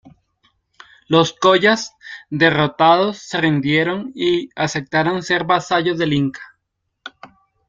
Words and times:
Los 1.07 1.31
collas, 1.33 1.93
derrotados 2.31 3.17
se 3.19 3.39
rindieron 3.39 4.11
y 4.15 4.49
aceptaron 4.55 5.21
ser 5.21 5.43
vasallos 5.43 5.99
del 5.99 6.13
Inca. 6.13 6.41